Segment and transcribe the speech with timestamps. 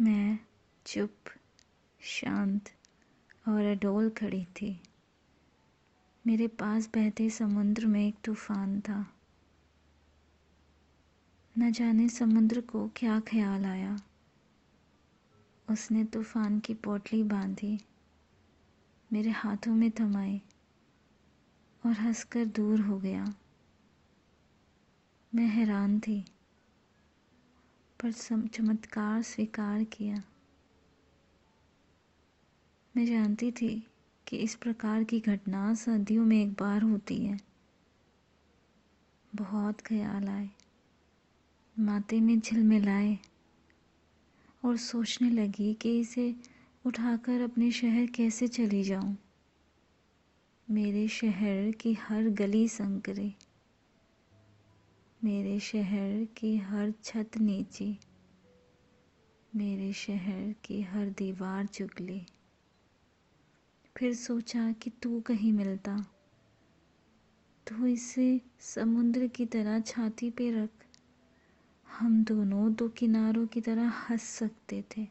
[0.00, 0.38] मैं
[0.86, 1.14] चुप,
[2.00, 2.68] शांत
[3.48, 4.80] और अडोल खड़ी थी।
[6.26, 9.14] मेरे पास बहते समुद्र में एक तूफ़ान था।
[11.58, 13.96] न जाने समुद्र को क्या ख्याल आया।
[15.70, 17.80] उसने तूफ़ान की पोटली बांधी,
[19.12, 20.42] मेरे हाथों में थमाई
[21.86, 23.34] और हंसकर दूर हो गया।
[25.34, 26.24] मैं हैरान थी।
[28.02, 28.12] पर
[28.46, 30.22] चमत्कार स्वीकार किया।
[32.96, 33.86] मैं जानती थी
[34.26, 37.40] कि इस प्रकार की घटना सदियों में एक बार होती है।
[39.34, 40.50] बहुत ख्याल आए।
[41.78, 43.18] माते में झिलमिलाए
[44.64, 46.36] और सोचने लगी कि इसे
[46.86, 49.16] उठाकर अपने शहर कैसे चली जाऊँ।
[50.70, 53.34] मेरे शहर की हर गली संकरे।
[55.26, 57.98] मेरे शहर की हर छत नीची,
[59.56, 62.26] मेरे शहर की हर दीवार चुगली।
[63.96, 65.96] फिर सोचा कि तू कहीं मिलता
[67.66, 70.86] तो इसे समुद्र की तरह छाती पे रख।
[71.88, 75.06] हम दोनों दो किनारों की तरह हंस सकते थे।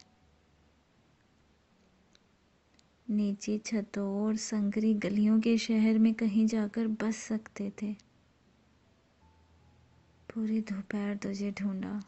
[3.10, 8.05] नीची छतों और संकरी गलियों के शहर में कहीं जाकर बस सकते थे।
[10.36, 12.02] पूरी दोपहर तुझे ढूंढा।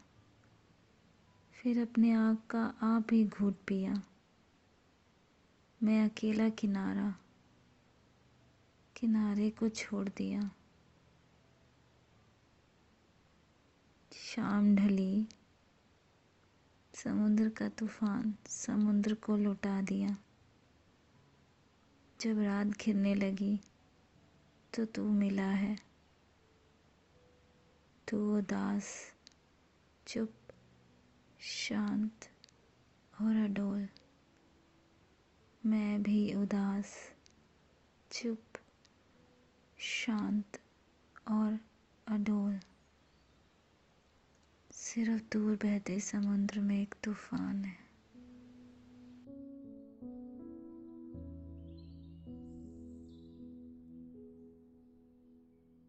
[1.53, 4.03] फिर अपने आग का आप ही घूट पिया।
[5.83, 7.15] मैं अकेला किनारा,
[8.95, 10.51] किनारे को छोड़ दिया।
[14.13, 15.27] शाम ढली,
[16.93, 20.17] समुद्र का तूफ़ान समुद्र को लुटा दिया।
[22.21, 23.59] जब रात घिरने लगी
[24.73, 25.88] तो तू मिला है।
[28.09, 29.13] तू उदास,
[30.07, 30.33] चुप,
[31.41, 32.29] शांत
[33.21, 33.89] और अडोल।
[35.65, 37.13] मैं भी उदास,
[38.11, 38.43] चुप,
[39.77, 40.61] शांत
[41.27, 41.59] और
[42.07, 42.59] अडोल।
[44.71, 47.88] सिर्फ़ दूर बहते समुद्र में एक तूफ़ान है।